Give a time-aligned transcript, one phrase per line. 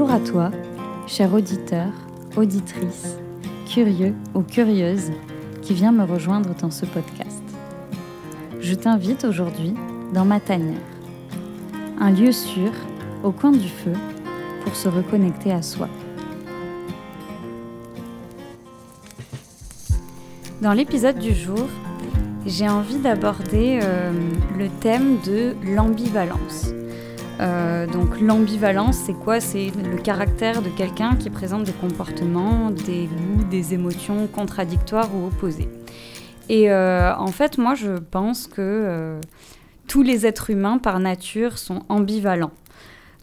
[0.00, 0.50] Bonjour à toi,
[1.06, 1.88] cher auditeur,
[2.34, 3.18] auditrice,
[3.70, 5.10] curieux ou curieuse
[5.60, 7.42] qui vient me rejoindre dans ce podcast.
[8.60, 9.74] Je t'invite aujourd'hui
[10.14, 10.80] dans ma tanière,
[11.98, 12.72] un lieu sûr
[13.22, 13.92] au coin du feu
[14.64, 15.90] pour se reconnecter à soi.
[20.62, 21.68] Dans l'épisode du jour,
[22.46, 24.12] j'ai envie d'aborder euh,
[24.56, 26.72] le thème de l'ambivalence.
[27.40, 29.40] Euh, donc l'ambivalence, c'est quoi?
[29.40, 35.26] C'est le caractère de quelqu'un qui présente des comportements, des goûts, des émotions contradictoires ou
[35.26, 35.68] opposées.
[36.48, 39.18] Et euh, en fait, moi, je pense que
[39.86, 42.52] tous les êtres humains, par nature, sont ambivalents.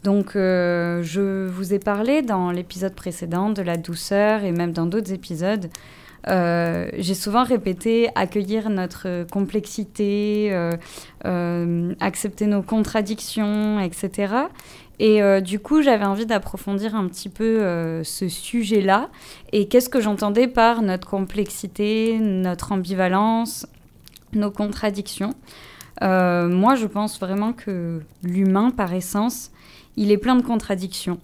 [0.04, 5.12] Donc, je vous ai parlé dans l'épisode précédent de la douceur et même dans d'autres
[5.12, 5.70] épisodes
[6.28, 10.74] euh, j'ai souvent répété accueillir notre complexité, euh,
[11.26, 14.34] euh, accepter nos contradictions, etc.
[15.00, 19.10] Et du coup, j'avais envie d'approfondir un petit peu ce sujet-là.
[19.54, 23.68] Et qu'est-ce que j'entendais par notre complexité, notre ambivalence,
[24.34, 25.36] nos contradictions?
[26.02, 29.52] Moi, je pense vraiment que l'humain, par essence,
[29.98, 31.20] il est plein de contradictions.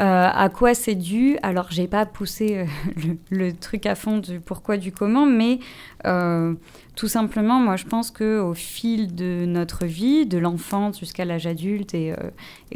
[0.00, 1.36] Euh, à quoi c'est dû?
[1.42, 5.58] Alors, j'ai pas poussé euh, le, truc à fond du pourquoi, du comment, mais
[6.06, 6.54] euh,
[6.96, 11.46] tout simplement, moi, je pense que au fil de notre vie, de l'enfance jusqu'à l'âge
[11.46, 12.14] adulte et,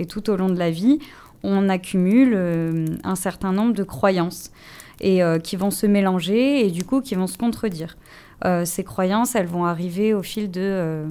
[0.06, 0.98] tout au long de la vie,
[1.42, 2.36] on accumule
[3.04, 4.50] un certain nombre de croyances
[5.00, 7.96] et qui vont se mélanger et du coup qui vont se contredire.
[8.64, 11.04] ces croyances, elles vont arriver au fil de,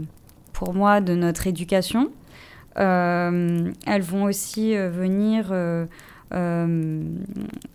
[0.54, 2.12] pour moi, de notre éducation
[2.76, 5.86] elles vont aussi euh, venir euh,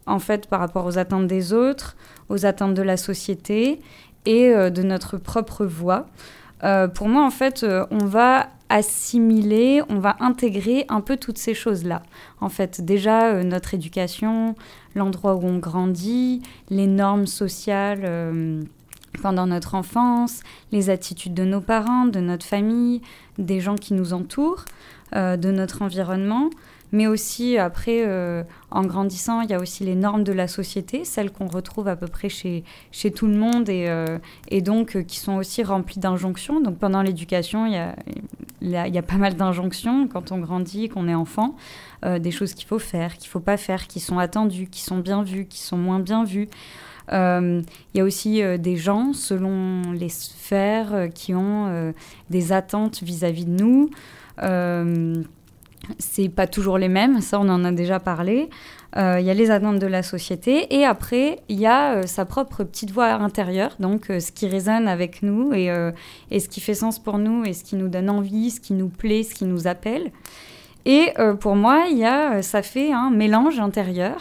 [0.07, 1.97] en fait par rapport aux attentes des autres,
[2.29, 3.81] aux attentes de la société
[4.27, 6.07] et de notre propre voix.
[6.95, 12.03] pour moi, en fait, on va assimiler, on va intégrer un peu toutes ces choses-là.
[12.41, 14.55] En fait, déjà, notre éducation,
[14.95, 18.67] l'endroit où on grandit, les normes sociales
[19.23, 20.41] pendant notre enfance,
[20.73, 23.01] les attitudes de nos parents, de notre famille,
[23.39, 24.65] des gens qui nous entourent,
[25.15, 26.51] euh, de notre environnement.
[26.91, 31.05] Mais aussi, après, euh, en grandissant, il y a aussi les normes de la société,
[31.05, 35.05] celles qu'on retrouve à peu près chez, chez tout le monde et, euh, et donc
[35.05, 36.63] qui sont aussi remplies d'injonctions.
[36.63, 37.95] Donc pendant l'éducation, il y a,
[38.63, 41.57] il y a pas mal d'injonctions quand on grandit, qu'on est enfant,
[42.05, 44.99] des choses qu'il faut faire, qu'il ne faut pas faire, qui sont attendues, qui sont
[44.99, 46.49] bien vues, qui sont moins bien vues.
[47.11, 47.65] Il
[47.95, 51.93] y a aussi des gens, selon les sphères, qui ont
[52.31, 53.91] des attentes vis-à-vis -vis de nous.
[54.43, 55.15] Euh,
[55.99, 58.51] c'est pas toujours les mêmes, ça on en a déjà parlé.
[58.97, 62.03] Euh, il y a les attentes de la société et après il y a euh,
[62.07, 65.71] sa propre petite voix intérieure, donc ce qui résonne avec nous et,
[66.31, 68.73] et, ce qui fait sens pour nous et ce qui nous donne envie, ce qui
[68.73, 70.11] nous plaît, ce qui nous appelle.
[70.85, 74.19] Et pour moi, y a, ça fait un mélange intérieur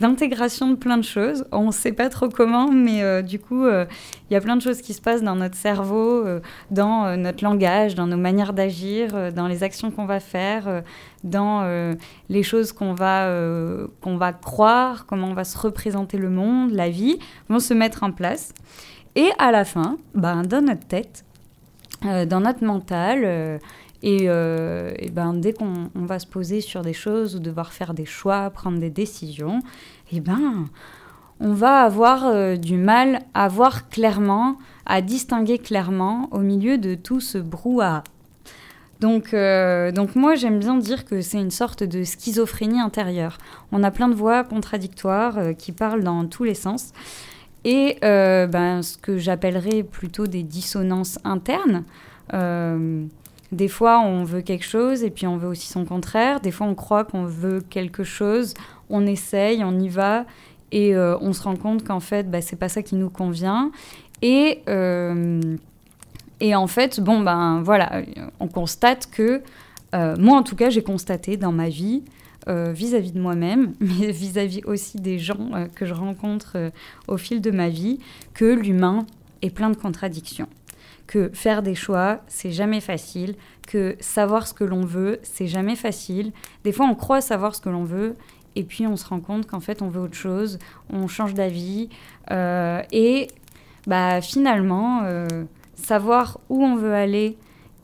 [0.00, 1.44] d'intégration de plein de choses.
[1.52, 3.84] On ne sait pas trop comment, mais euh, du coup, euh,
[4.28, 6.40] il y a plein de choses qui se passent dans notre cerveau, euh,
[6.70, 10.82] dans notre langage, dans nos manières d'agir, dans les actions qu'on va faire,
[11.22, 11.94] dans
[12.28, 13.30] les choses qu'on va,
[14.00, 17.18] qu'on va croire, comment on va se représenter le monde, la vie,
[17.48, 18.52] vont se mettre en place.
[19.16, 21.24] Et à la fin, ben, dans notre tête,
[22.02, 23.60] dans notre mental,
[24.02, 28.06] et, euh, ben, dès qu'on va se poser sur des choses ou devoir faire des
[28.06, 29.60] choix, prendre des décisions,
[30.12, 30.66] et ben,
[31.38, 34.56] on va avoir euh, du mal à voir clairement,
[34.86, 38.02] à distinguer clairement au milieu de tout ce brouhaha.
[39.00, 43.38] Donc, euh, donc moi, j'aime bien dire que c'est une sorte de schizophrénie intérieure.
[43.72, 46.92] On a plein de voix contradictoires qui parlent dans tous les sens.
[47.64, 51.84] Et ben, ce que j'appellerais plutôt des dissonances internes.
[53.52, 56.40] Des fois, on veut quelque chose et puis on veut aussi son contraire.
[56.40, 58.54] Des fois, on croit qu'on veut quelque chose,
[58.88, 60.24] on essaye, on y va
[60.72, 63.72] et euh, on se rend compte qu'en fait, bah, c'est pas ça qui nous convient.
[64.22, 65.40] Et, euh,
[66.40, 68.02] et en fait, bon, ben voilà,
[68.38, 69.42] on constate que,
[69.94, 72.02] euh, moi en tout cas, j'ai constaté dans ma vie,
[72.46, 76.72] vis-à-vis de moi-même, mais vis-à-vis aussi des gens que je rencontre
[77.06, 78.00] au fil de ma vie,
[78.34, 79.06] que l'humain
[79.42, 80.48] est plein de contradictions
[81.10, 83.34] que faire des choix, c'est jamais facile,
[83.66, 86.30] que savoir ce que l'on veut, c'est jamais facile.
[86.62, 88.14] Des fois, on croit savoir ce que l'on veut,
[88.54, 91.88] et puis on se rend compte qu'en fait, on veut autre chose, on change d'avis,
[92.30, 93.26] euh, et
[93.88, 95.26] bah, finalement, euh,
[95.74, 97.36] savoir où on veut aller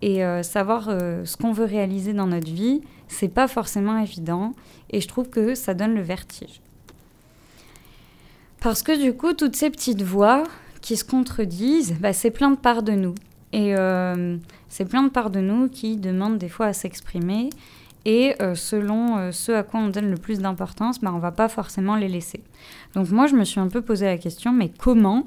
[0.02, 4.52] et euh, savoir ce qu'on veut réaliser dans notre vie, c'est pas forcément évident,
[4.90, 6.60] et je trouve que ça donne le vertige.
[8.60, 10.44] Parce que du coup, toutes ces petites voix,
[10.86, 13.14] qui se contredisent, bah, c'est plein de parts de nous.
[13.52, 14.36] Et euh,
[14.68, 17.50] c'est plein de parts de nous qui demandent des fois à s'exprimer.
[18.04, 21.96] et selon ce à quoi on donne le plus d'importance, bah, on va pas forcément
[21.96, 22.40] les laisser.
[22.94, 25.26] Donc moi, je me suis un peu posé la question, mais comment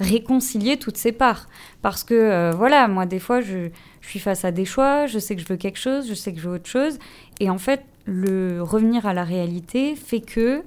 [0.00, 1.48] réconcilier toutes ces parts?
[1.82, 3.70] Parce que, euh, voilà, moi, des fois, je,
[4.00, 6.38] suis face à des choix, je sais que je veux quelque chose, je sais que
[6.38, 6.98] je veux autre chose.
[7.40, 10.62] Et en fait, le revenir à la réalité fait que,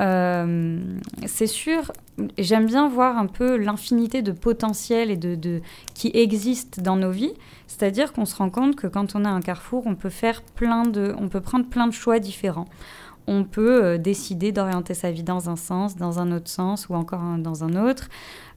[0.00, 0.78] euh,
[1.26, 1.92] c'est sûr,
[2.38, 5.60] j'aime bien voir un peu l'infinité de potentiel et de,
[5.94, 7.34] qui existe dans nos vies.
[7.66, 10.84] C'est-à-dire qu'on se rend compte que quand on a un carrefour, on peut faire plein
[10.84, 12.68] de, on peut prendre plein de choix différents
[13.26, 16.94] on peut euh, décider d'orienter sa vie dans un sens, dans un autre sens ou
[16.94, 18.08] encore dans un autre.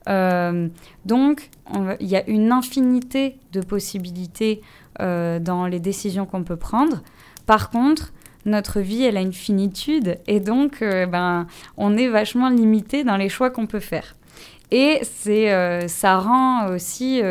[0.10, 0.68] Euh,
[1.06, 1.52] donc,
[2.00, 4.62] il y a une infinité de possibilités
[5.00, 7.02] dans les décisions qu'on peut prendre.
[7.46, 8.14] Par contre,
[8.46, 11.48] notre vie, elle a une finitude et donc, euh, ben,
[11.78, 14.16] on est vachement limité dans les choix qu'on peut faire.
[14.72, 17.22] Et c'est, ça rend aussi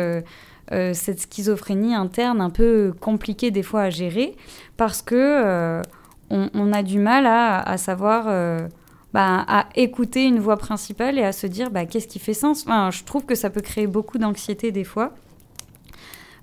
[0.71, 4.37] cette schizophrénie interne un peu compliquée des fois à gérer
[4.77, 5.81] parce que
[6.29, 8.29] on, a du mal à savoir
[9.13, 12.63] bah, à écouter une voix principale et à se dire bah, qu'est-ce qui fait sens?
[12.65, 15.13] Enfin, je trouve que ça peut créer beaucoup d'anxiété des fois,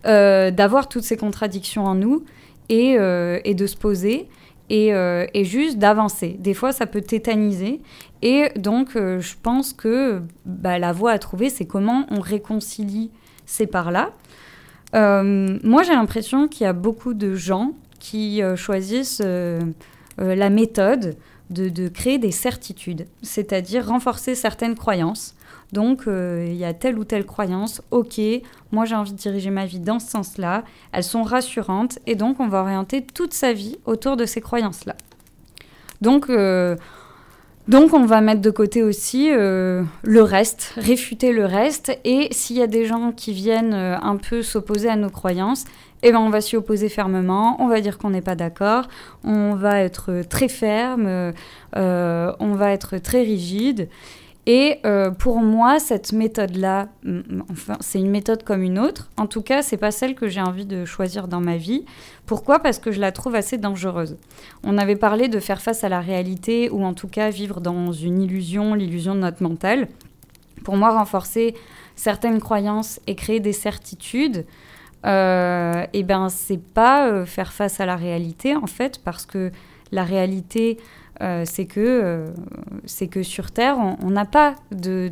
[0.06, 2.25] euh, d'avoir toutes ces contradictions en nous
[2.70, 4.28] euh, et de se poser
[4.70, 6.37] et, euh, et juste d'avancer.
[6.38, 7.82] Des fois, ça peut tétaniser.
[8.22, 13.11] Et donc, je pense que bah, la voie à trouver, c'est comment on réconcilie
[13.44, 14.12] ces parts-là.
[14.93, 19.22] moi, j'ai l'impression qu'il y a beaucoup de gens qui choisissent
[20.19, 21.17] la méthode
[21.50, 25.34] de, créer des certitudes, c'est-à-dire renforcer certaines croyances.
[25.72, 28.20] Donc, euh, il y a telle ou telle croyance, ok,
[28.72, 32.40] moi j'ai envie de diriger ma vie dans ce sens-là, elles sont rassurantes, et donc
[32.40, 34.96] on va orienter toute sa vie autour de ces croyances-là.
[36.00, 36.76] Donc, euh,
[37.69, 42.56] donc on va mettre de côté aussi euh, le reste, réfuter le reste, et s'il
[42.56, 45.67] y a des gens qui viennent un peu s'opposer à nos croyances,
[46.02, 48.88] eh ben, on va s'y opposer fermement, on va dire qu'on n'est pas d'accord,
[49.22, 51.32] on va être très ferme,
[51.76, 53.88] on va être très rigide.
[54.47, 56.89] Et euh, pour moi, cette méthode-là,
[57.81, 59.11] c'est une méthode comme une autre.
[59.19, 61.85] En tout cas, c'est pas celle que j'ai envie de choisir dans ma vie.
[62.27, 62.59] Pourquoi?
[62.59, 64.17] Parce que je la trouve assez dangereuse.
[64.65, 67.93] On avait parlé de faire face à la réalité ou en tout cas vivre dans
[67.93, 69.89] une illusion, l'illusion de notre mental.
[70.65, 71.55] Pour moi, renforcer
[71.95, 74.47] certaines croyances et créer des certitudes,
[75.07, 79.51] euh, et ben c'est pas euh, faire face à la réalité en fait parce que
[79.93, 80.77] la réalité
[81.44, 82.26] c'est que
[82.84, 85.11] c'est que sur terre on n'a pas de,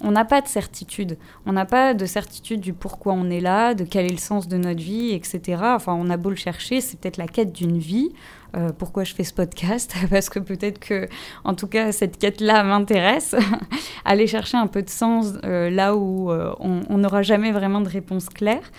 [0.00, 1.16] on n'a pas de certitude.
[1.46, 4.48] On n'a pas de certitude du pourquoi on est là, de quel est le sens
[4.48, 5.60] de notre vie, etc.
[5.62, 8.10] Enfin, on a beau le chercher, c'est peut-être la quête d'une vie.
[8.56, 9.94] Euh, pourquoi je fais ce podcast?
[10.10, 11.08] Parce que peut-être que,
[11.44, 13.34] en tout cas, cette quête-là m'intéresse.
[14.04, 17.88] Aller chercher un peu de sens euh, là où euh, on n'aura jamais vraiment de
[17.88, 18.70] réponse claire.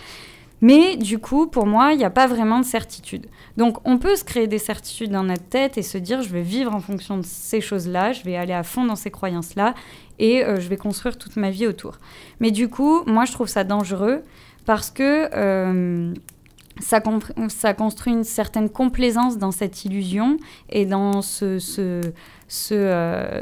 [0.62, 3.28] Mais du coup, pour moi, il n'y a pas vraiment de certitude.
[3.58, 6.42] Donc, on peut se créer des certitudes dans notre tête et se dire, je vais
[6.42, 9.76] vivre en fonction de ces choses-là, je vais aller à fond dans ces croyances-là
[10.20, 12.00] et je vais construire toute ma vie autour.
[12.40, 14.24] Mais du coup, moi, je trouve ça dangereux
[14.66, 15.30] parce que
[16.80, 17.02] ça,
[17.50, 20.38] ça, construit une certaine complaisance dans cette illusion
[20.70, 22.02] et dans euh,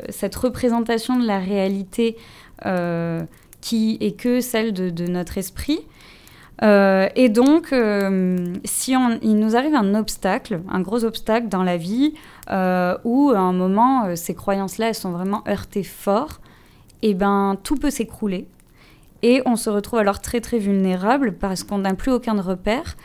[0.10, 2.18] cette représentation de la réalité
[2.66, 3.22] euh,
[3.62, 5.80] qui est que celle de, notre esprit.
[6.64, 7.74] Euh, et donc,
[8.64, 12.14] si on, il nous arrive un obstacle, un gros obstacle dans la vie,
[12.50, 16.40] où à un moment, ces croyances-là, elles sont vraiment heurtées fort,
[17.02, 18.48] et eh ben tout peut s'écrouler.
[19.22, 22.96] Et on se retrouve alors très très vulnérable parce qu'on n'a plus aucun repère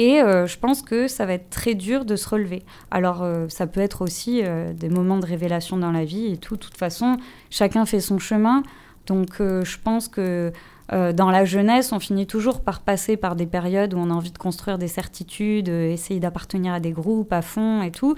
[0.00, 2.62] et euh, je pense que ça va être très dur de se relever.
[2.90, 6.36] Alors, euh, ça peut être aussi euh, des moments de révélation dans la vie et
[6.38, 6.54] tout.
[6.54, 7.18] De toute façon,
[7.50, 8.62] chacun fait son chemin.
[9.06, 10.52] Donc, je pense que
[10.90, 14.32] dans la jeunesse, on finit toujours par passer par des périodes où on a envie
[14.32, 18.16] de construire des certitudes, essayer d'appartenir à des groupes à fond et tout.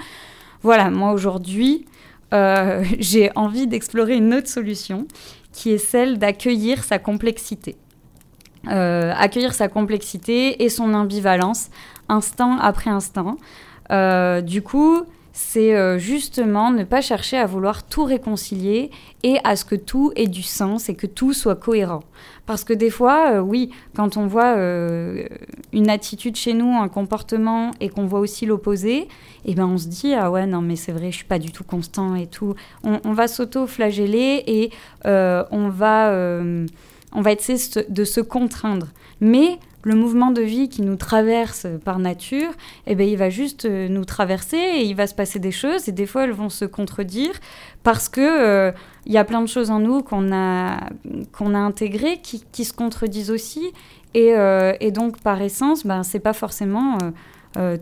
[0.63, 1.87] Voilà, moi aujourd'hui,
[2.99, 5.07] j'ai envie d'explorer une autre solution
[5.53, 7.77] qui est celle d'accueillir sa complexité.
[8.69, 11.69] Euh, accueillir sa complexité et son ambivalence
[12.09, 13.37] instant après instant.
[13.91, 15.03] Euh, du coup,
[15.33, 18.91] c'est euh, justement ne pas chercher à vouloir tout réconcilier
[19.23, 22.03] et à ce que tout ait du sens et que tout soit cohérent.
[22.47, 24.57] Parce que des fois, oui, quand on voit
[25.73, 29.09] une attitude chez nous, un comportement, et qu'on voit aussi l'opposé,
[29.45, 31.53] eh ben on se dit ah ouais non mais c'est vrai, je suis pas du
[31.53, 32.55] tout constant et tout.
[32.83, 34.71] On, on va s'auto-flageller et
[35.05, 36.13] on va
[37.13, 38.89] on va essayer de se contraindre.
[39.21, 42.51] Mais le mouvement de vie qui nous traverse par nature,
[42.87, 45.89] eh ben, il va juste euh, nous traverser et il va se passer des choses
[45.89, 47.33] et des fois elles vont se contredire
[47.83, 48.73] parce que euh,
[49.07, 50.89] y a plein de choses en nous qu'on a,
[51.33, 53.73] qu'on a intégrées qui, qui, se contredisent aussi
[54.15, 56.99] et, euh, et, donc par essence, ben, c'est pas forcément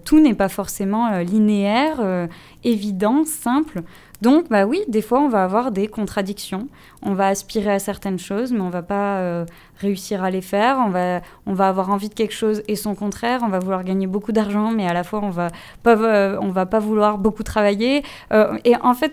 [0.04, 2.28] tout n'est pas forcément linéaire,
[2.64, 3.82] évident, simple.
[4.20, 6.68] Donc, bah oui, des fois, on va avoir des contradictions.
[7.02, 9.46] On va aspirer à certaines choses, mais on va pas euh,
[9.78, 10.76] réussir à les faire.
[10.78, 13.40] On va, on va avoir envie de quelque chose et son contraire.
[13.42, 15.48] On va vouloir gagner beaucoup d'argent, mais à la fois, on va
[15.82, 18.02] pas, euh, on va pas vouloir beaucoup travailler.
[18.32, 19.12] Euh, et en fait,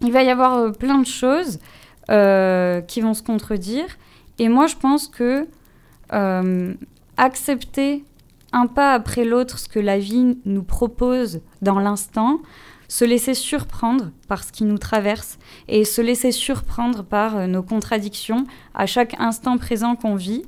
[0.00, 1.58] il va y avoir plein de choses
[2.06, 3.86] qui vont se contredire.
[4.38, 5.48] Et moi, je pense que
[7.16, 8.04] accepter
[8.54, 12.40] un pas après l'autre ce que la vie nous propose dans l'instant,
[12.88, 17.62] se laisser surprendre par ce qui nous traverse et se laisser surprendre par euh, nos
[17.62, 20.44] contradictions à chaque instant présent qu'on vit,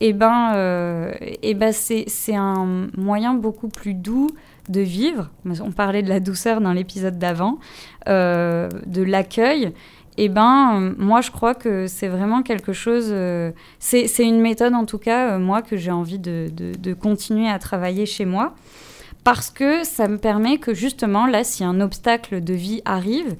[0.00, 4.28] eh ben, euh, eh ben c'est un moyen beaucoup plus doux
[4.68, 5.30] de vivre.
[5.60, 7.58] On parlait de la douceur dans l'épisode d'avant,
[8.08, 9.72] euh, de l'accueil.
[10.20, 13.14] Eh ben, moi, je crois que c'est vraiment quelque chose.
[13.78, 17.60] c'est une méthode, en tout cas, moi, que j'ai envie de, de, de, continuer à
[17.60, 18.54] travailler chez moi
[19.22, 23.36] parce que ça me permet que justement, là, si un obstacle de vie arrive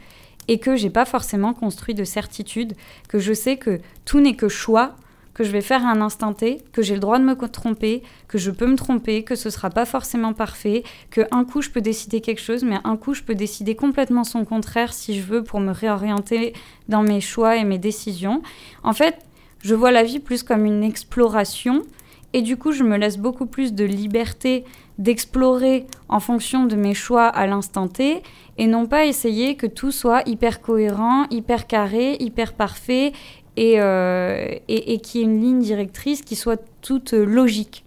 [0.46, 2.74] et que j'ai pas forcément construit de certitude,
[3.08, 4.94] que je sais que tout n'est que choix,
[5.38, 8.02] que je vais faire à un instant T, que j'ai le droit de me tromper,
[8.26, 11.70] que je peux me tromper, que ce sera pas forcément parfait, que un coup je
[11.70, 15.22] peux décider quelque chose, mais un coup je peux décider complètement son contraire si je
[15.22, 16.54] veux pour me réorienter
[16.88, 18.42] dans mes choix et mes décisions.
[18.82, 19.14] En fait,
[19.62, 21.84] je vois la vie plus comme une exploration
[22.32, 24.64] et du coup je me laisse beaucoup plus de liberté
[24.98, 28.24] d'explorer en fonction de mes choix à l'instant T
[28.58, 33.12] et non pas essayer que tout soit hyper cohérent, hyper carré, hyper parfait
[33.58, 37.84] et, euh, et, qu'il y ait une ligne directrice qui soit toute logique.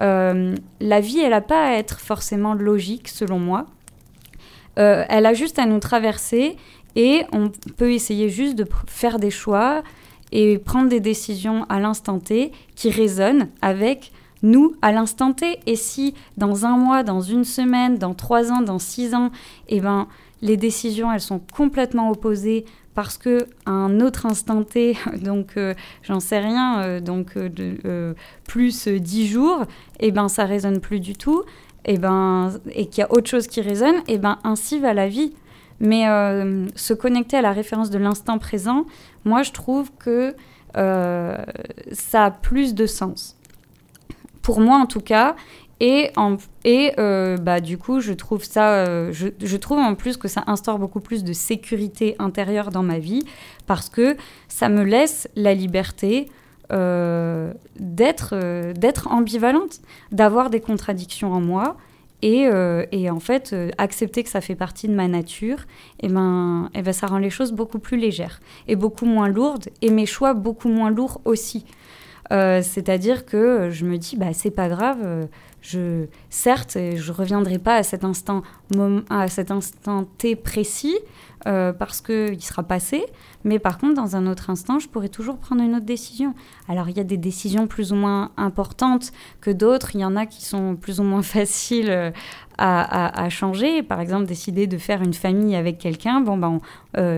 [0.00, 3.66] Euh, la vie, elle n'a pas à être forcément logique, selon moi.
[4.80, 6.56] Euh, elle a juste à nous traverser
[6.96, 9.84] et on peut essayer juste de faire des choix
[10.32, 14.10] et prendre des décisions à l'instant T qui résonnent avec
[14.42, 15.60] nous à l'instant T.
[15.66, 19.30] Et si dans un mois, dans une semaine, dans trois ans, dans six ans,
[19.68, 20.08] eh ben,
[20.40, 26.20] les décisions, elles sont complètement opposées parce que un autre instant T, donc euh, j'en
[26.20, 28.14] sais rien, euh, donc euh,
[28.46, 29.64] plus dix jours,
[30.00, 31.42] eh ben ça résonne plus du tout,
[31.84, 34.78] et eh ben et qu'il y a autre chose qui résonne, et eh ben ainsi
[34.78, 35.34] va la vie.
[35.80, 36.04] Mais
[36.76, 38.86] se connecter à la référence de l'instant présent,
[39.24, 40.36] moi je trouve que
[40.74, 43.36] ça a plus de sens
[44.42, 45.34] pour moi en tout cas.
[45.84, 46.12] Et,
[47.00, 50.78] euh, bah, du coup, je trouve ça, euh, je, trouve en plus que ça instaure
[50.78, 53.24] beaucoup plus de sécurité intérieure dans ma vie
[53.66, 56.28] parce que ça me laisse la liberté
[56.72, 59.80] euh, d'être, d'être ambivalente,
[60.12, 61.76] d'avoir des contradictions en moi.
[62.24, 62.48] Et,
[62.92, 65.58] et en fait, accepter que ça fait partie de ma nature,
[65.98, 69.06] et eh ben, et eh ben, ça rend les choses beaucoup plus légères et beaucoup
[69.06, 71.64] moins lourdes, et mes choix beaucoup moins lourds aussi.
[72.30, 75.26] C'est-à-dire que je me dis, bah, c'est pas grave,
[75.62, 78.42] je, certes, je reviendrai pas à cet instant,
[79.08, 80.98] à cet instant T précis
[81.46, 83.04] euh, parce qu'il sera passé,
[83.44, 86.34] mais par contre, dans un autre instant, je pourrais toujours prendre une autre décision.
[86.68, 90.14] Alors, il y a des décisions plus ou moins importantes que d'autres, il y en
[90.14, 92.12] a qui sont plus ou moins faciles
[92.58, 93.82] à, changer.
[93.82, 96.60] Par exemple, décider de faire une famille avec quelqu'un, bon, ben,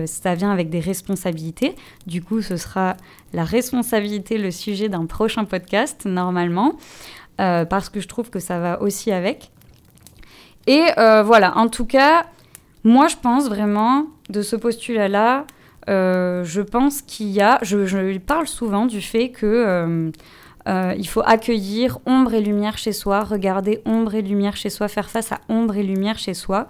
[0.07, 1.75] ça vient avec des responsabilités.
[2.07, 2.97] Du coup, ce sera
[3.33, 6.77] la responsabilité, le sujet d'un prochain podcast, normalement,
[7.39, 9.51] euh, parce que je trouve que ça va aussi avec.
[10.67, 12.25] Et euh, voilà, en tout cas,
[12.83, 15.45] moi, je pense vraiment de ce postulat-là,
[15.89, 20.11] euh, je pense qu'il y a, je, parle souvent du fait que
[20.67, 25.09] il faut accueillir ombre et lumière chez soi, regarder ombre et lumière chez soi, faire
[25.09, 26.67] face à ombre et lumière chez soi.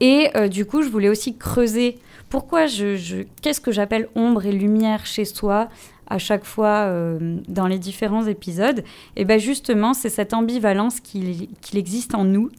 [0.00, 1.98] Et du coup, je voulais aussi creuser
[2.34, 2.66] pourquoi
[3.42, 5.68] qu'est-ce que j'appelle ombre et lumière chez soi?
[6.06, 8.84] À chaque fois euh, dans les différents épisodes,
[9.16, 12.50] et bien justement, c'est cette ambivalence qu'il existe en nous.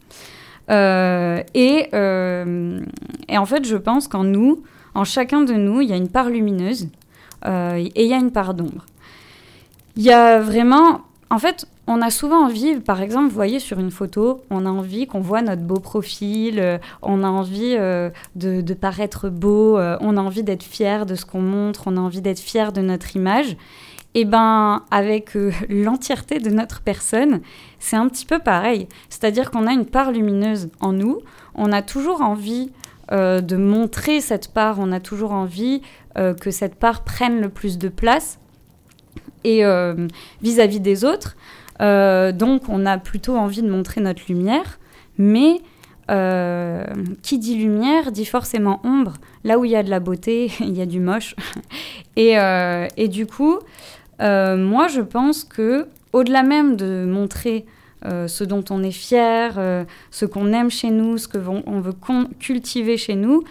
[0.70, 2.80] Euh, et, euh,
[3.28, 4.62] et, en fait, je pense qu'en nous,
[4.94, 6.88] en chacun de nous, il y a une part lumineuse
[7.44, 8.84] et il y a une part d'ombre.
[9.96, 13.78] Il y a vraiment, en fait, on a souvent envie, par exemple, vous voyez sur
[13.78, 18.10] une photo, on a envie qu'on voit notre beau profil, euh, on a envie euh,
[18.34, 22.00] de, paraître beau, euh, on a envie d'être fier de ce qu'on montre, on a
[22.00, 23.56] envie d'être fier de notre image.
[24.14, 25.36] Et eh ben, avec
[25.68, 27.40] l'entièreté de notre personne,
[27.78, 28.88] c'est un petit peu pareil.
[29.08, 31.20] C'est-à-dire qu'on a une part lumineuse en nous,
[31.54, 32.72] on a toujours envie
[33.12, 35.80] de montrer cette part, on a toujours envie
[36.16, 38.40] que cette part prenne le plus de place
[39.44, 39.62] et
[40.42, 41.36] vis-à-vis -vis des autres.
[41.80, 44.78] Euh, donc on a plutôt envie de montrer notre lumière,
[45.18, 45.60] mais
[46.10, 46.84] euh,
[47.22, 49.14] qui dit lumière dit forcément ombre.
[49.44, 51.34] Là où il y a de la beauté, il y a du moche.
[52.16, 53.58] et, euh, et, du coup,
[54.20, 57.66] moi je pense que au-delà même de montrer
[58.04, 59.58] ce dont on est fier,
[60.10, 61.94] ce qu'on aime chez nous, ce qu'on veut
[62.38, 63.42] cultiver chez nous,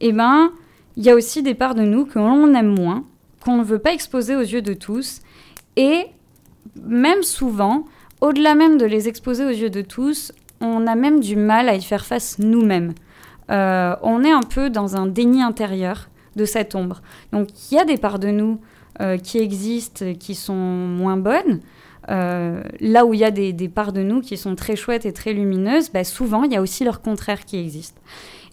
[0.00, 0.52] eh ben,
[0.96, 3.04] il y a aussi des parts de nous que l'on aime moins,
[3.40, 5.20] qu'on ne veut pas exposer aux yeux de tous.
[5.76, 6.06] Et
[6.84, 7.84] même souvent,
[8.20, 11.74] au-delà même de les exposer aux yeux de tous, on a même du mal à
[11.74, 12.94] y faire face nous-mêmes.
[13.50, 17.02] Euh, on est un peu dans un déni intérieur de cette ombre.
[17.32, 18.60] Donc il y a des parts de nous
[19.00, 21.60] euh, qui existent, qui sont moins bonnes.
[22.08, 25.12] Euh, là où il y a des, parts de nous qui sont très chouettes et
[25.12, 27.96] très lumineuses, bah, souvent il y a aussi leur contraire qui existe.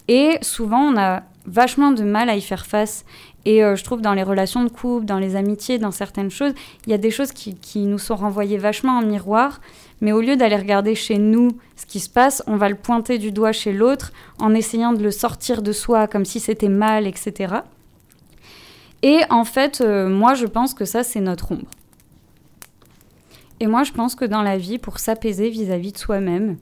[0.07, 3.05] Et souvent on a vachement de mal à y faire face.
[3.45, 6.53] Et je trouve dans les relations de couple, dans les amitiés, dans certaines choses,
[6.87, 9.59] il y a des choses qui, qui nous sont renvoyées vachement en miroir
[10.03, 13.17] mais au lieu d'aller regarder chez nous ce qui se passe, on va le pointer
[13.17, 17.07] du doigt chez l'autre en essayant de le sortir de soi comme si c'était mal,
[17.07, 17.55] etc.
[19.01, 21.67] Et en fait, euh, moi, je pense que ça, c'est notre ombre.
[23.59, 26.57] Et moi, je pense que dans la vie, pour s'apaiser vis-à-vis de soi-même,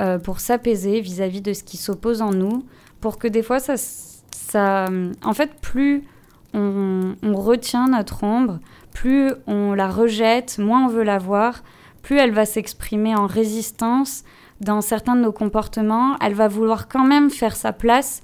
[0.00, 2.64] euh, pour s'apaiser vis-à-vis de ce qui s'oppose en nous,
[3.00, 4.86] pour que des fois, ça, ça
[5.24, 6.04] en fait, plus
[6.54, 8.58] on, retient notre ombre,
[8.92, 11.62] plus on la rejette, moins on veut la voir,
[12.02, 14.24] plus elle va s'exprimer en résistance
[14.60, 18.22] dans certains de nos comportements, elle va vouloir quand même faire sa place.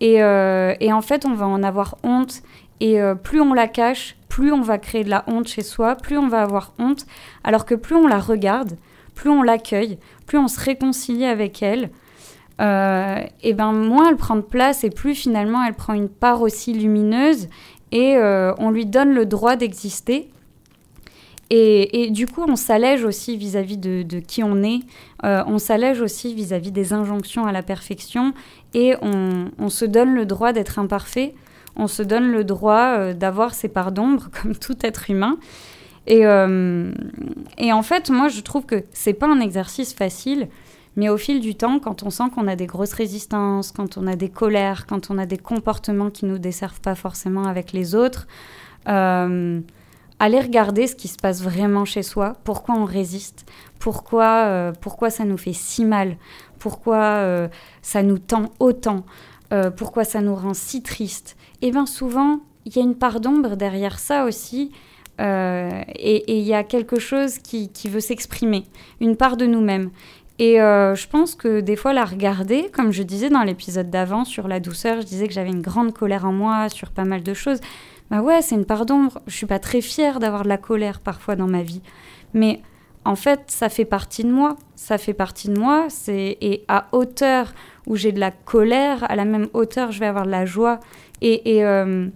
[0.00, 2.42] Et, euh, en fait, on va en avoir honte.
[2.80, 5.96] Et euh, plus on la cache, plus on va créer de la honte chez soi,
[5.96, 7.04] plus on va avoir honte.
[7.44, 8.78] Alors que plus on la regarde,
[9.14, 11.90] plus on l'accueille, plus on se réconcilie avec elle,
[12.62, 16.40] euh, et ben moins elle prend de place et plus finalement elle prend une part
[16.40, 17.48] aussi lumineuse
[17.92, 18.16] et
[18.58, 20.30] on lui donne le droit d'exister.
[21.52, 24.80] Et, du coup, on s'allège aussi vis-à-vis de, qui on est,
[25.24, 28.32] euh, on s'allège aussi vis-à-vis des injonctions à la perfection,
[28.72, 31.34] et on, se donne le droit d'être imparfait,
[31.80, 35.38] on se donne le droit euh, d'avoir ses parts d'ombre, comme tout être humain.
[36.06, 36.92] Et, euh,
[37.58, 40.48] et, en fait, moi, je trouve que c'est pas un exercice facile,
[40.96, 44.06] mais au fil du temps, quand on sent qu'on a des grosses résistances, quand on
[44.06, 47.94] a des colères, quand on a des comportements qui nous desservent pas forcément avec les
[47.94, 48.26] autres,
[50.20, 55.08] aller regarder ce qui se passe vraiment chez soi, pourquoi on résiste, pourquoi, euh, pourquoi
[55.10, 56.16] ça nous fait si mal,
[56.58, 57.48] pourquoi euh,
[57.80, 59.04] ça nous tend autant,
[59.52, 61.36] euh, pourquoi ça nous rend si triste.
[61.62, 64.72] Et eh bien souvent, il y a une part d'ombre derrière ça aussi,
[65.18, 68.64] et il y a quelque chose qui, veut s'exprimer,
[69.02, 69.90] une part de nous-mêmes.
[70.38, 74.48] Et je pense que des fois, la regarder, comme je disais dans l'épisode d'avant sur
[74.48, 77.34] la douceur, je disais que j'avais une grande colère en moi sur pas mal de
[77.34, 77.60] choses
[78.10, 79.20] bah ouais, c'est une part d'ombre.
[79.26, 81.80] Je suis pas très fière d'avoir de la colère parfois dans ma vie.
[82.34, 82.60] Mais
[83.04, 84.56] en fait, ça fait partie de moi.
[84.74, 85.86] Ça fait partie de moi.
[85.88, 87.52] C'est et à hauteur
[87.90, 90.78] où j'ai de la colère, à la même hauteur, je vais avoir de la joie.
[91.22, 92.06] Et, et, euh,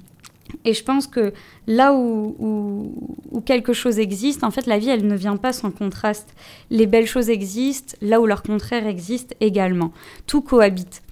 [0.64, 1.32] je pense que
[1.66, 2.94] là où,
[3.44, 6.32] quelque chose existe, en fait, la vie, elle ne vient pas sans contraste.
[6.70, 9.92] Les belles choses existent, là où leur contraire existe également.
[10.28, 11.02] Tout cohabite.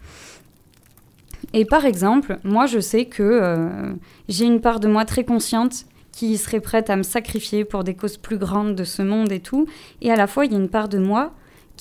[1.55, 3.93] Et par exemple, moi, je sais que euh,
[4.29, 7.95] j'ai une part de moi très consciente qui serait prête à me sacrifier pour des
[7.95, 9.67] causes plus grandes de ce monde et tout.
[10.03, 11.33] Et à la fois, il y a une part de moi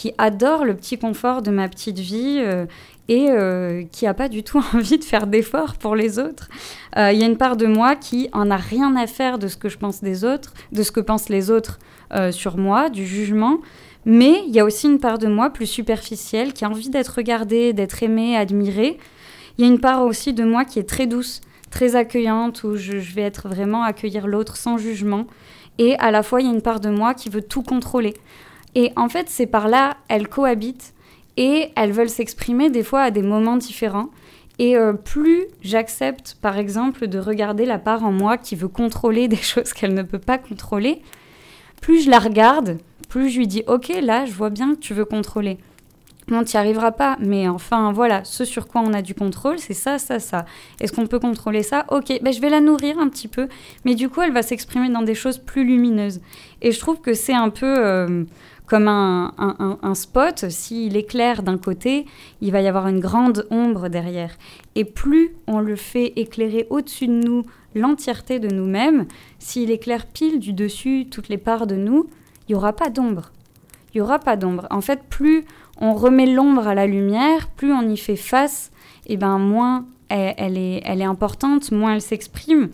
[0.02, 2.66] qui adore le petit confort de ma petite vie euh,
[3.08, 6.50] et euh, qui n'a pas du tout envie de faire d'efforts pour les autres.
[6.98, 9.58] Il y a une part de moi qui en a rien à faire de ce
[9.58, 11.78] que je pense des autres, de ce que pensent les autres
[12.32, 13.60] sur moi, du jugement.
[14.06, 17.18] Mais il y a aussi une part de moi plus superficielle qui a envie d'être
[17.18, 18.98] regardée, d'être aimée, admirée.
[19.58, 22.76] Il y a une part aussi de moi qui est très douce, très accueillante, où
[22.76, 25.28] je, vais être vraiment accueillir l'autre sans jugement.
[25.78, 28.16] Et à la fois, il y a une part de moi qui veut tout contrôler.
[28.76, 30.94] Et en fait, ces parts-là, elles cohabitent
[31.38, 34.10] et elles veulent s'exprimer des fois à des moments différents.
[34.60, 39.28] Et euh, plus j'accepte, par exemple, de regarder la part en moi qui veut contrôler
[39.28, 41.02] des choses qu'elle ne peut pas contrôler,
[41.82, 42.78] plus je la regarde,
[43.10, 45.58] plus je lui dis, ok, là, je vois bien que tu veux contrôler
[46.32, 47.18] on n'y arrivera pas.
[47.20, 50.46] Mais enfin, voilà, ce sur quoi on a du contrôle, c'est ça, ça, ça.
[50.80, 51.86] Est-ce qu'on peut contrôler ça?
[51.90, 53.48] Ok, ben, je vais la nourrir un petit peu.
[53.86, 56.22] Mais du coup, elle va s'exprimer dans des choses plus lumineuses.
[56.62, 58.24] Et je trouve que c'est un peu euh,
[58.72, 60.46] comme un, spot.
[60.50, 62.06] S'il éclaire d'un côté,
[62.40, 64.38] il va y avoir une grande ombre derrière.
[64.76, 67.44] Et plus on le fait éclairer au-dessus de nous
[67.76, 69.08] l'entièreté de nous-mêmes,
[69.40, 72.08] s'il éclaire pile du dessus toutes les parts de nous,
[72.48, 73.34] il n'y aura pas d'ombre.
[73.94, 74.68] Il n'y aura pas d'ombre.
[74.70, 75.44] En fait, plus
[75.78, 78.72] on remet l'ombre à la lumière, plus on y fait face,
[79.06, 82.70] et ben moins elle, est, importante, moins elle s'exprime.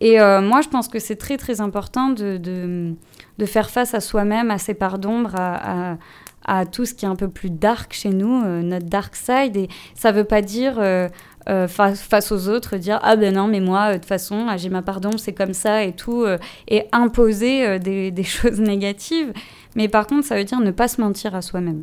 [0.00, 2.96] Et euh, moi, je pense que c'est très très important de,
[3.44, 7.28] faire face à soi-même, à ses parts d'ombre, à, tout ce qui est un peu
[7.28, 9.56] plus dark chez nous, euh, notre dark side.
[9.56, 11.08] Et ça ne veut pas dire euh,
[11.48, 14.82] euh, face, aux autres, dire ah ben non mais moi de toute façon j'ai ma
[14.82, 16.24] pardon c'est comme ça et tout
[16.68, 19.32] et imposer des, des, choses négatives.
[19.74, 21.82] Mais par contre ça veut dire ne pas se mentir à soi-même,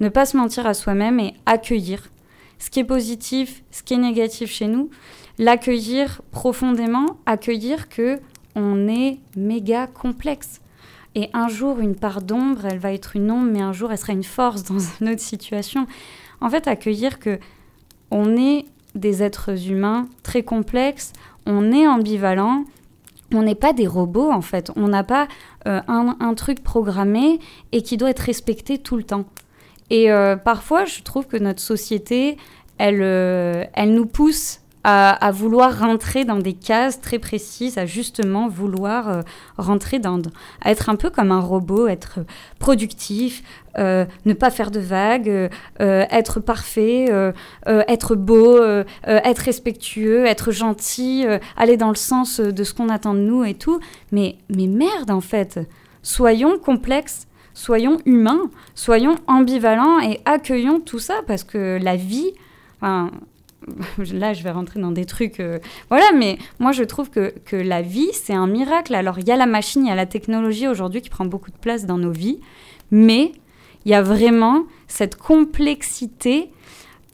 [0.00, 2.08] ne pas se mentir à soi-même et accueillir
[2.58, 4.90] ce qui est positif, ce qui est négatif chez nous,
[5.38, 8.18] l'accueillir profondément, accueillir que
[8.54, 10.60] on est méga complexe.
[11.18, 13.98] Et un jour, une part d'ombre, elle va être une ombre, mais un jour, elle
[13.98, 15.88] sera une force dans une autre situation.
[16.40, 17.40] En fait, accueillir que
[18.12, 21.12] on est des êtres humains très complexes,
[21.44, 22.62] on est ambivalent,
[23.34, 25.26] on n'est pas des robots en fait, on n'a pas
[25.66, 27.40] euh, un, truc programmé
[27.72, 29.24] et qui doit être respecté tout le temps.
[29.90, 32.36] Et euh, parfois, je trouve que notre société,
[32.78, 38.48] elle, euh, elle nous pousse à, vouloir rentrer dans des cases très précises, à justement
[38.48, 39.22] vouloir euh,
[39.58, 40.20] rentrer dans,
[40.62, 42.20] à être un peu comme un robot, être
[42.58, 43.42] productif,
[43.76, 47.06] euh, ne pas faire de vagues, être parfait,
[47.66, 48.58] être beau,
[49.04, 53.54] être respectueux, être gentil, aller dans le sens de ce qu'on attend de nous et
[53.54, 53.80] tout.
[54.10, 55.60] Mais, mais merde en fait,
[56.02, 62.32] soyons complexes soyons humains, soyons ambivalents et accueillons tout ça parce que la vie,
[64.12, 67.56] là je vais rentrer dans des trucs, euh, voilà, mais moi je trouve que, que
[67.56, 68.94] la vie c'est un miracle.
[68.94, 71.50] Alors il y a la machine, il y a la technologie aujourd'hui qui prend beaucoup
[71.50, 72.40] de place dans nos vies,
[72.90, 73.32] mais
[73.84, 76.50] il y a vraiment cette complexité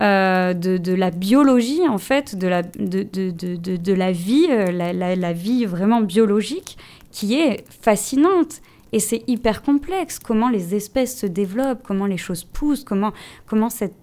[0.03, 3.31] euh, de, de, la biologie, en fait, de la, de, de,
[3.77, 6.77] de la vie, euh, la, la, la, vie vraiment biologique,
[7.12, 8.61] qui est fascinante.
[8.93, 13.12] Et c'est hyper complexe, comment les espèces se développent, comment les choses poussent, comment,
[13.47, 13.95] comment cette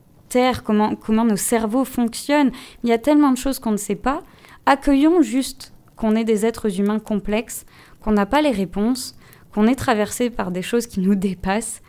[0.64, 2.52] comment, nos cerveaux fonctionnent.
[2.84, 4.22] Il y a tellement de choses qu'on ne sait pas.
[4.66, 7.66] Accueillons juste qu'on est des êtres humains complexes,
[8.02, 9.16] qu'on n'a pas les réponses,
[9.54, 11.82] qu'on est traversé par des choses qui nous dépassent.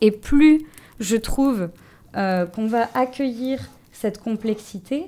[0.00, 0.62] Et plus
[1.00, 1.70] je trouve
[2.16, 3.60] euh, qu'on va accueillir
[3.92, 5.06] cette complexité,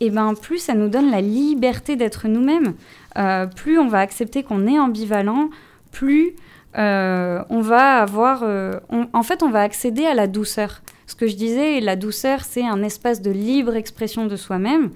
[0.00, 2.74] et eh ben plus ça nous donne la liberté d'être nous-mêmes.
[3.18, 5.48] Euh, plus on va accepter qu'on est ambivalent,
[5.92, 6.34] plus
[6.76, 8.42] euh, on va avoir...
[8.42, 8.72] Euh,
[9.12, 10.82] en fait, on va accéder à la douceur.
[11.12, 14.92] Ce que je disais, la douceur, c'est un espace de libre expression de soi-même.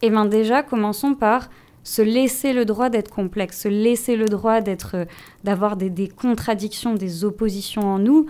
[0.00, 1.50] Et bien déjà, commençons par
[1.82, 5.08] se laisser le droit d'être complexe, se laisser le droit d'être,
[5.42, 8.26] d'avoir des, contradictions, des oppositions en nous,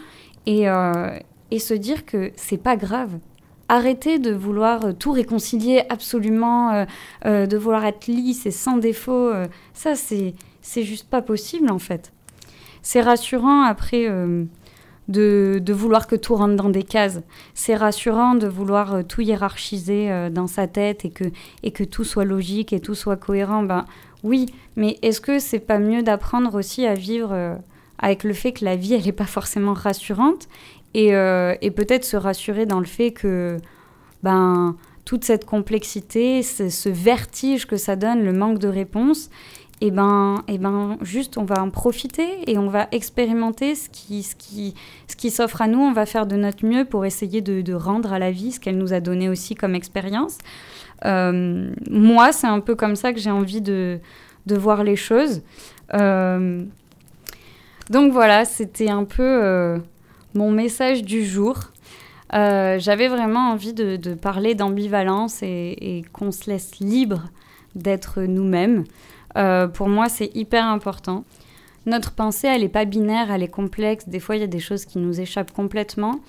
[0.47, 1.19] et, euh,
[1.51, 3.19] et se dire que c'est pas grave.
[3.69, 6.87] Arrêtez de vouloir tout réconcilier absolument,
[7.25, 9.31] de vouloir être lisse et sans défaut.
[9.75, 12.13] ça, c'est c'est juste pas possible en fait.
[12.83, 14.45] C'est rassurant après euh,
[15.09, 17.21] de, vouloir que tout rentre dans des cases.
[17.55, 21.25] C'est rassurant de vouloir euh, tout hiérarchiser euh, dans sa tête et que,
[21.63, 23.63] et que tout soit logique et tout soit cohérent.
[23.63, 23.85] Ben
[24.25, 27.59] oui, mais est-ce que c'est pas mieux d'apprendre aussi à vivre
[27.99, 30.49] avec le fait que la vie elle n'est pas forcément rassurante
[30.95, 33.59] et, et peut-être se rassurer dans le fait que
[34.25, 39.31] ben toute cette complexité, ce, ce vertige que ça donne, le manque de réponse,
[39.83, 43.75] et eh ben, et eh ben, juste, on va en profiter et on va expérimenter
[43.75, 44.75] ce qui, ce qui,
[45.07, 45.79] ce qui s'offre à nous.
[45.79, 48.61] On va faire de notre mieux pour essayer de, de rendre à la vie ce
[48.61, 50.39] qu'elle nous a donné aussi comme expérience.
[51.05, 53.99] Euh, moi, c'est un peu comme ça que j'ai envie de,
[54.47, 55.43] de, voir les choses.
[55.93, 56.65] Euh,
[57.91, 59.79] donc voilà, c'était un peu euh,
[60.33, 61.59] mon message du jour.
[62.33, 67.25] J'avais vraiment envie de, de parler d'ambivalence et, et qu'on se laisse libre
[67.75, 68.85] d'être nous-mêmes.
[69.37, 71.25] Euh, pour moi, c'est hyper important.
[71.85, 74.09] Notre pensée, elle n'est pas binaire, elle est complexe.
[74.09, 76.21] Des fois, il y a des choses qui nous échappent complètement.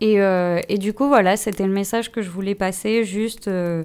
[0.00, 3.04] Et, euh, du coup, voilà, c'était le message que je voulais passer.
[3.04, 3.84] Juste, euh,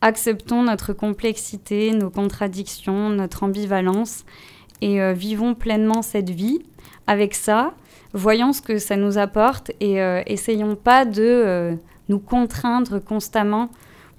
[0.00, 4.24] acceptons notre complexité, nos contradictions, notre ambivalence
[4.82, 6.60] et vivons pleinement cette vie.
[7.06, 7.72] Avec ça,
[8.12, 9.94] voyons ce que ça nous apporte et
[10.26, 11.78] essayons pas de
[12.10, 13.70] nous contraindre constamment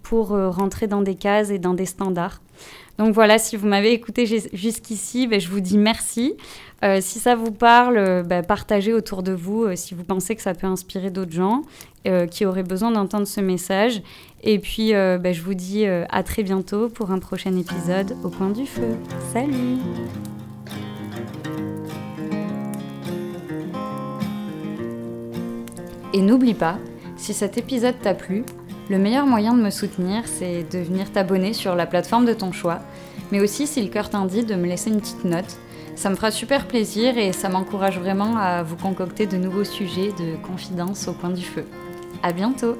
[0.01, 2.41] pour rentrer dans des cases et dans des standards.
[2.97, 6.35] Donc voilà, si vous m'avez écouté jusqu'ici, ben, je vous dis merci.
[6.83, 10.35] Euh, si ça vous parle, euh, ben, partagez autour de vous euh, si vous pensez
[10.35, 11.63] que ça peut inspirer d'autres gens
[12.31, 14.01] qui auraient besoin d'entendre ce message.
[14.41, 18.49] Et puis, ben, je vous dis à très bientôt pour un prochain épisode au coin
[18.49, 18.95] du feu.
[19.33, 19.75] Salut
[26.13, 26.79] Et n'oublie pas,
[27.17, 28.45] si cet épisode t'a plu,
[28.89, 32.51] le meilleur moyen de me soutenir, c'est de venir t'abonner sur la plateforme de ton
[32.51, 32.79] choix,
[33.31, 35.57] mais aussi si le cœur t'indique de me laisser une petite note.
[35.95, 40.13] Ça me fera super plaisir et ça m'encourage vraiment à vous concocter de nouveaux sujets
[40.19, 41.65] de confidence au coin du feu.
[42.23, 42.77] À bientôt!